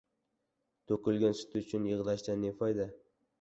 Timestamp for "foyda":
2.63-2.89